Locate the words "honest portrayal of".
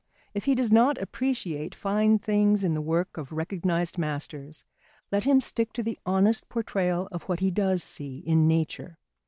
6.07-7.25